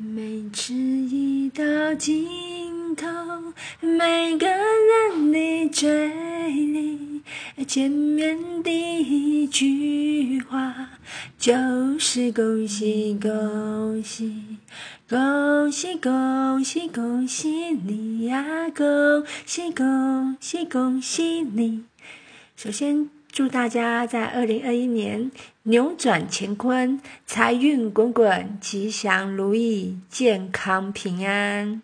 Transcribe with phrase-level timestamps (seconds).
[0.00, 3.08] 每次一到尽头，
[3.80, 7.20] 每个人的嘴里，
[7.66, 10.90] 见面第一句话
[11.36, 14.40] 就是恭喜恭喜，
[15.08, 21.82] 恭喜恭喜恭喜你呀，恭喜恭喜恭喜你。
[22.54, 23.17] 首先。
[23.38, 25.30] 祝大家在二零二一年
[25.62, 31.80] 扭转乾坤，财运滚滚，吉祥如意，健康平安。